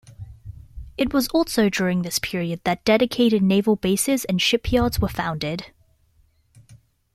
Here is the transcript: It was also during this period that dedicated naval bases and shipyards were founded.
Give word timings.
It 0.97 1.13
was 1.13 1.27
also 1.27 1.69
during 1.69 2.01
this 2.01 2.17
period 2.17 2.61
that 2.63 2.83
dedicated 2.83 3.43
naval 3.43 3.75
bases 3.75 4.25
and 4.25 4.41
shipyards 4.41 4.99
were 4.99 5.07
founded. 5.07 5.71